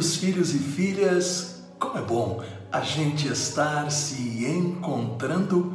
[0.00, 2.42] Queridos filhos e filhas, como é bom
[2.72, 5.74] a gente estar se encontrando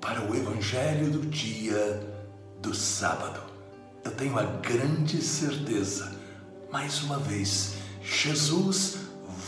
[0.00, 2.00] para o Evangelho do dia
[2.62, 3.40] do sábado.
[4.04, 6.12] Eu tenho a grande certeza,
[6.70, 8.98] mais uma vez, Jesus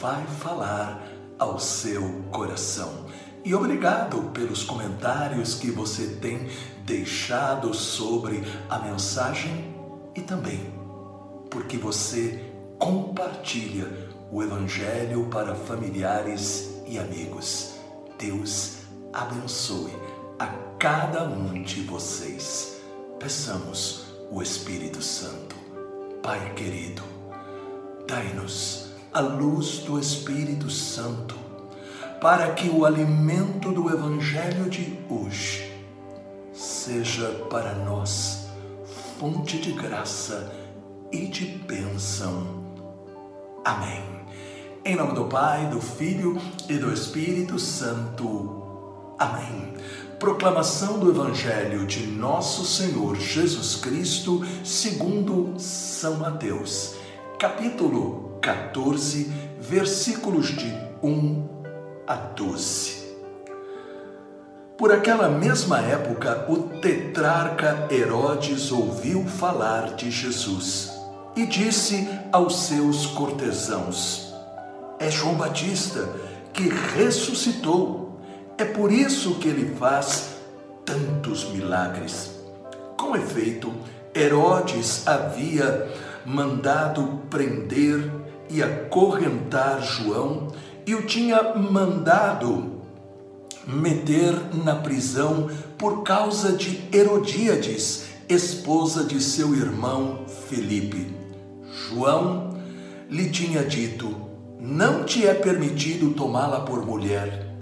[0.00, 1.06] vai falar
[1.38, 3.06] ao seu coração.
[3.44, 6.48] E obrigado pelos comentários que você tem
[6.84, 9.72] deixado sobre a mensagem
[10.16, 10.74] e também
[11.48, 17.74] porque você compartilha o Evangelho para familiares e amigos.
[18.18, 18.78] Deus
[19.12, 19.92] abençoe
[20.38, 20.46] a
[20.78, 22.80] cada um de vocês.
[23.18, 25.56] Peçamos o Espírito Santo.
[26.22, 27.02] Pai querido,
[28.06, 31.36] dai-nos a luz do Espírito Santo
[32.20, 35.72] para que o alimento do Evangelho de hoje
[36.52, 38.46] seja para nós
[39.18, 40.52] fonte de graça
[41.12, 42.64] e de bênção.
[43.64, 44.15] Amém.
[44.86, 48.62] Em nome do Pai, do Filho e do Espírito Santo.
[49.18, 49.74] Amém.
[50.16, 56.94] Proclamação do Evangelho de Nosso Senhor Jesus Cristo, segundo São Mateus,
[57.36, 59.24] capítulo 14,
[59.58, 61.48] versículos de 1
[62.06, 63.06] a 12.
[64.78, 70.92] Por aquela mesma época, o tetrarca Herodes ouviu falar de Jesus
[71.34, 74.25] e disse aos seus cortesãos:
[74.98, 76.08] É João Batista
[76.52, 78.20] que ressuscitou.
[78.56, 80.36] É por isso que ele faz
[80.84, 82.30] tantos milagres.
[82.96, 83.72] Com efeito,
[84.14, 85.92] Herodes havia
[86.24, 88.10] mandado prender
[88.48, 90.48] e acorrentar João
[90.86, 92.80] e o tinha mandado
[93.66, 94.32] meter
[94.64, 101.14] na prisão por causa de Herodíades, esposa de seu irmão Felipe.
[101.88, 102.56] João
[103.10, 104.25] lhe tinha dito:
[104.68, 107.56] Não te é permitido tomá-la por mulher.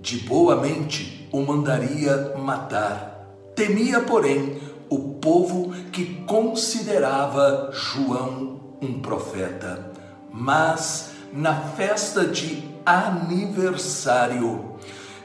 [0.00, 3.28] De boa mente o mandaria matar.
[3.54, 4.58] Temia, porém,
[4.88, 9.92] o povo que considerava João um profeta.
[10.32, 14.76] Mas na festa de aniversário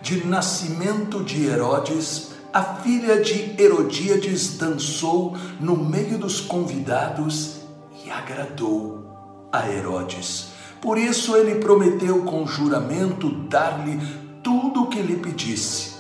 [0.02, 7.62] de nascimento de Herodes, a filha de Herodíades dançou no meio dos convidados
[8.04, 10.51] e agradou a Herodes.
[10.82, 14.00] Por isso ele prometeu com juramento dar-lhe
[14.42, 15.92] tudo o que lhe pedisse.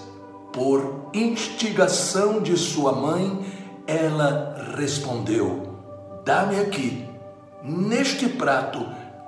[0.52, 3.46] Por instigação de sua mãe,
[3.86, 5.78] ela respondeu:
[6.26, 7.06] Dá-me aqui,
[7.64, 8.84] neste prato,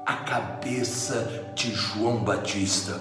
[0.06, 3.00] a cabeça de João Batista.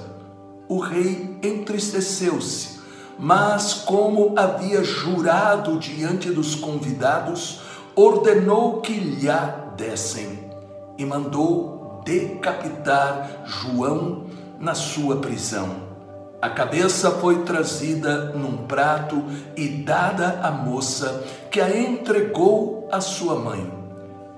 [0.68, 2.80] O rei entristeceu-se,
[3.18, 7.60] mas, como havia jurado diante dos convidados,
[7.96, 9.46] ordenou que lhe a
[9.76, 10.50] dessem
[10.96, 14.26] e mandou decapitar João
[14.58, 15.92] na sua prisão.
[16.40, 19.22] A cabeça foi trazida num prato
[19.56, 23.72] e dada à moça, que a entregou à sua mãe.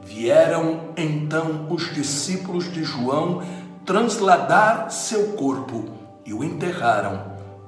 [0.02, 3.42] Vieram então os discípulos de João
[3.86, 5.86] transladar seu corpo
[6.26, 7.22] e o enterraram.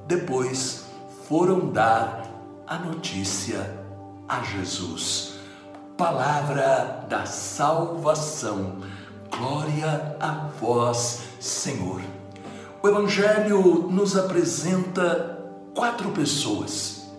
[0.07, 0.85] Depois
[1.27, 2.25] foram dar
[2.67, 3.75] a notícia
[4.29, 5.35] a Jesus.
[5.97, 8.77] Palavra da salvação.
[9.31, 12.01] Glória a vós, Senhor.
[12.83, 15.39] O Evangelho nos apresenta
[15.75, 17.11] quatro pessoas: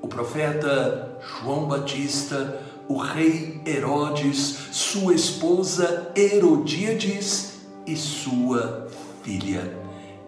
[0.00, 8.88] o profeta João Batista, o rei Herodes, sua esposa Herodíades e sua
[9.22, 9.76] filha.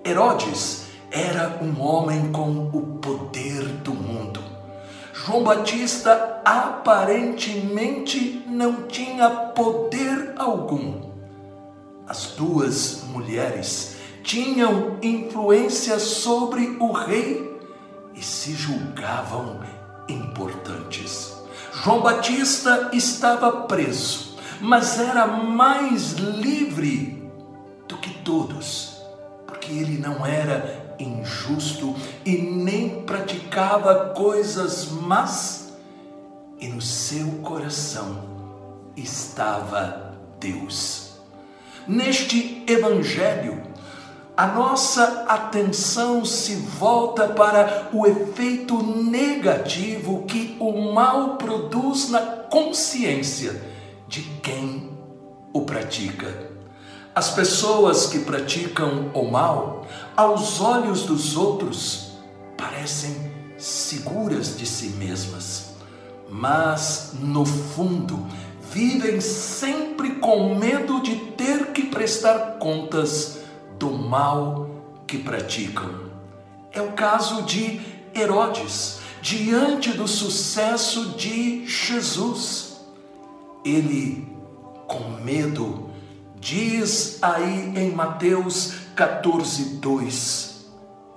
[0.04, 4.40] Herodes era um homem com o poder do mundo.
[5.12, 11.00] João Batista aparentemente não tinha poder algum.
[12.06, 17.58] As duas mulheres tinham influência sobre o rei
[18.14, 19.60] e se julgavam
[20.06, 21.34] importantes.
[21.72, 27.30] João Batista estava preso, mas era mais livre
[27.88, 29.00] do que todos,
[29.46, 31.96] porque ele não era injusto
[32.26, 35.78] e nem praticava coisas más,
[36.60, 38.29] e no seu coração
[39.02, 41.10] estava Deus.
[41.86, 43.62] Neste evangelho,
[44.36, 53.60] a nossa atenção se volta para o efeito negativo que o mal produz na consciência
[54.08, 54.90] de quem
[55.52, 56.50] o pratica.
[57.14, 59.86] As pessoas que praticam o mal,
[60.16, 62.12] aos olhos dos outros,
[62.56, 65.74] parecem seguras de si mesmas,
[66.30, 68.26] mas no fundo
[68.70, 73.40] vivem sempre com medo de ter que prestar contas
[73.78, 74.70] do mal
[75.08, 76.10] que praticam.
[76.70, 77.80] É o caso de
[78.14, 82.76] Herodes, diante do sucesso de Jesus.
[83.64, 84.28] Ele,
[84.86, 85.90] com medo,
[86.38, 90.66] diz aí em Mateus 14, 2: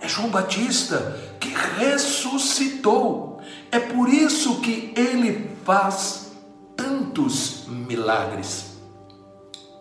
[0.01, 3.39] É João Batista que ressuscitou.
[3.71, 6.22] É por isso que ele faz
[7.13, 8.73] tantos milagres.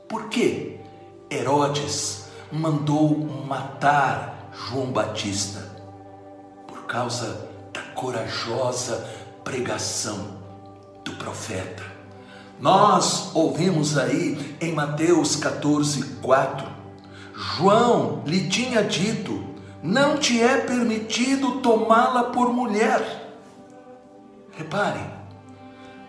[0.06, 0.78] Por que
[1.30, 5.60] Herodes mandou matar João Batista?
[6.68, 9.08] Por causa da corajosa
[9.42, 10.36] pregação
[11.02, 11.82] do profeta.
[12.60, 16.68] Nós ouvimos aí em Mateus 14, 4,
[17.34, 19.42] João lhe tinha dito:
[19.82, 23.20] Não te é permitido tomá-la por mulher.
[24.52, 25.21] Reparem,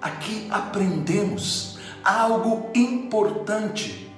[0.04, 4.12] aqui aprendemos algo importante: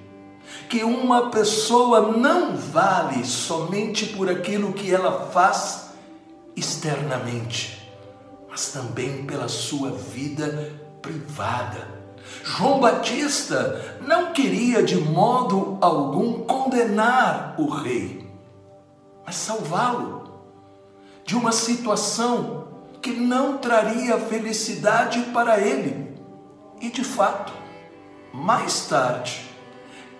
[0.67, 5.91] que uma pessoa não vale somente por aquilo que ela faz
[6.55, 7.89] externamente,
[8.49, 11.93] mas também pela sua vida privada.
[12.43, 18.27] João Batista não queria de modo algum condenar o rei,
[19.23, 20.25] mas salvá-lo
[21.23, 22.64] de uma situação
[23.05, 26.11] que não traria felicidade para ele.
[26.81, 27.53] E de fato,
[28.33, 29.45] mais tarde,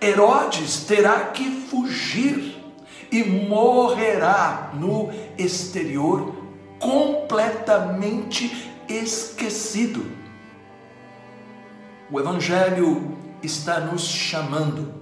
[0.00, 2.64] Herodes terá que fugir
[3.10, 6.32] e morrerá no exterior
[6.78, 10.06] completamente esquecido.
[12.08, 14.94] O Evangelho está nos chamando,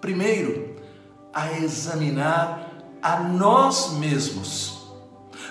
[0.00, 0.74] primeiro,
[1.32, 4.79] a examinar a nós mesmos,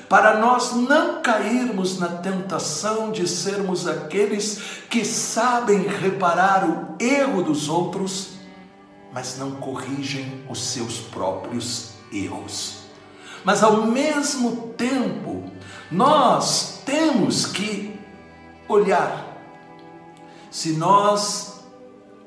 [0.10, 4.60] para nós não cairmos na tentação de sermos aqueles
[4.90, 8.32] que sabem reparar o erro dos outros,
[9.14, 12.80] mas não corrigem os seus próprios erros.
[13.44, 15.52] Mas ao mesmo tempo,
[15.92, 18.00] nós temos que
[18.68, 19.28] olhar
[20.50, 21.62] se nós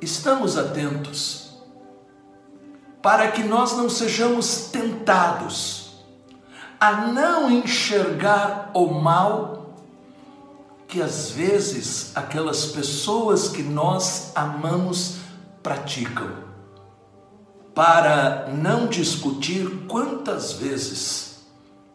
[0.00, 1.52] estamos atentos
[3.02, 5.71] para que nós não sejamos tentados
[6.82, 9.76] a não enxergar o mal
[10.88, 15.18] que às vezes aquelas pessoas que nós amamos
[15.62, 16.28] praticam,
[17.72, 21.44] para não discutir quantas vezes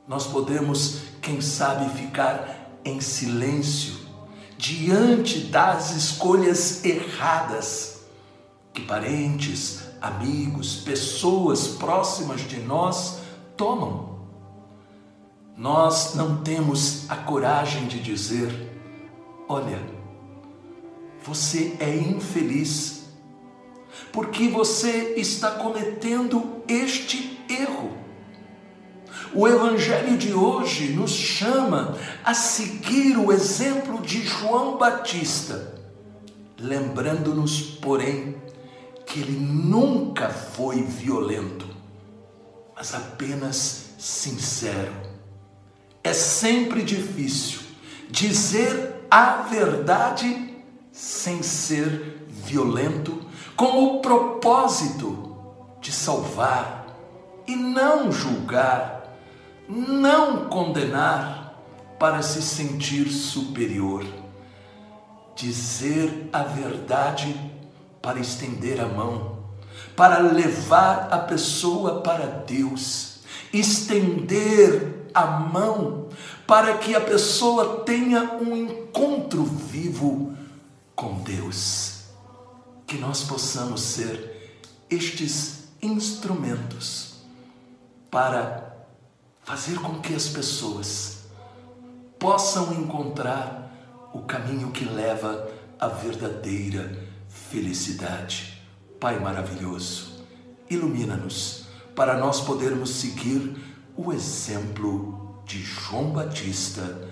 [0.07, 3.93] nós podemos, quem sabe, ficar em silêncio
[4.57, 8.05] diante das escolhas erradas
[8.73, 13.17] que parentes, amigos, pessoas próximas de nós
[13.57, 14.16] tomam.
[15.57, 18.51] Nós não temos a coragem de dizer:
[19.49, 19.81] olha,
[21.23, 23.05] você é infeliz,
[24.13, 27.97] porque você está cometendo este erro.
[29.33, 35.73] O Evangelho de hoje nos chama a seguir o exemplo de João Batista,
[36.59, 38.35] lembrando-nos, porém,
[39.07, 41.65] que ele nunca foi violento,
[42.75, 45.06] mas apenas sincero.
[46.07, 47.59] É sempre difícil
[48.09, 50.55] dizer a verdade
[50.89, 53.21] sem ser violento,
[53.57, 55.35] com o propósito
[55.81, 56.87] de salvar
[57.45, 59.17] e não julgar
[59.67, 61.61] não condenar
[61.99, 64.05] para se sentir superior,
[65.35, 67.35] dizer a verdade
[68.01, 69.39] para estender a mão,
[69.93, 73.19] para levar a pessoa para Deus,
[73.51, 76.09] estender a mão
[76.45, 80.35] para que a pessoa tenha um encontro vivo
[80.95, 82.03] com Deus.
[82.85, 87.15] Que nós possamos ser estes instrumentos
[88.09, 88.75] para
[89.43, 91.17] fazer com que as pessoas
[92.17, 93.71] possam encontrar
[94.13, 95.49] o caminho que leva
[95.79, 98.61] à verdadeira felicidade.
[98.99, 100.25] Pai maravilhoso,
[100.69, 103.66] ilumina-nos para nós podermos seguir
[103.97, 107.09] o exemplo de João Batista.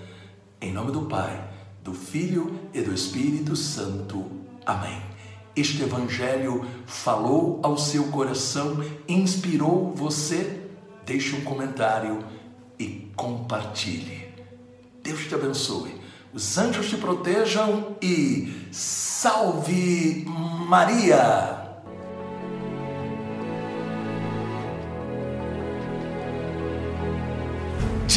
[0.60, 1.50] Em nome do Pai,
[1.82, 4.24] do Filho e do Espírito Santo.
[4.64, 5.02] Amém.
[5.54, 10.62] Este Evangelho falou ao seu coração, inspirou você
[11.04, 12.18] deixe um comentário
[12.78, 14.28] e compartilhe.
[15.02, 15.94] Deus te abençoe,
[16.32, 21.65] os anjos te protejam e salve Maria!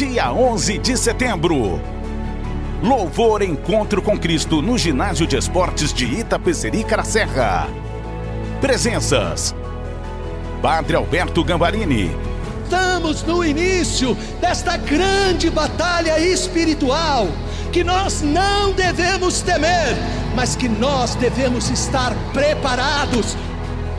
[0.00, 1.78] Dia 11 de setembro
[2.82, 7.68] Louvor Encontro com Cristo no Ginásio de Esportes de Itapeceri Serra.
[8.62, 9.54] Presenças:
[10.62, 12.16] Padre Alberto Gambarini.
[12.64, 17.28] Estamos no início desta grande batalha espiritual
[17.70, 19.94] que nós não devemos temer,
[20.34, 23.36] mas que nós devemos estar preparados.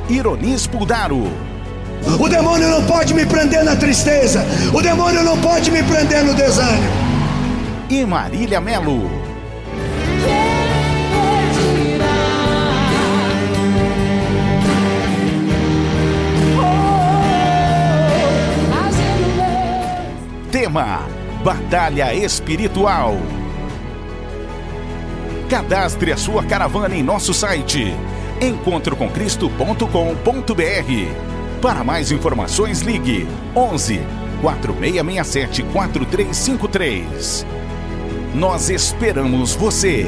[0.10, 1.31] Ironis Puldaro.
[2.20, 6.91] O demônio pode me prender na tristeza, o demônio não pode me prender no desânimo
[7.89, 9.10] e Marília Melo.
[20.51, 21.07] Tema:
[21.43, 23.15] Batalha Espiritual.
[25.50, 27.95] Cadastre a sua caravana em nosso site
[28.41, 31.30] encontrocomcristo.com.br.
[31.62, 34.01] Para mais informações, ligue 11
[34.41, 37.46] 4667 4353.
[38.34, 40.08] Nós esperamos você!